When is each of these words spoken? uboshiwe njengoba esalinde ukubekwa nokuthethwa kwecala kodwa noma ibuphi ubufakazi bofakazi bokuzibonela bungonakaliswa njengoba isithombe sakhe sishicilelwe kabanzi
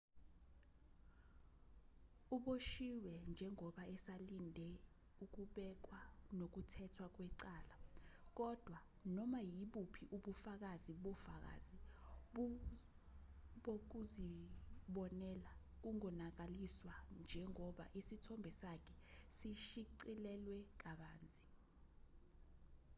uboshiwe 2.35 3.13
njengoba 3.31 3.83
esalinde 3.95 4.67
ukubekwa 5.25 5.99
nokuthethwa 6.37 7.05
kwecala 7.15 7.75
kodwa 8.37 8.77
noma 9.15 9.39
ibuphi 9.61 10.03
ubufakazi 10.15 10.91
bofakazi 11.03 11.77
bokuzibonela 13.63 15.51
bungonakaliswa 15.81 16.93
njengoba 17.21 17.85
isithombe 17.99 18.49
sakhe 18.61 18.95
sishicilelwe 19.37 20.57
kabanzi 20.81 21.43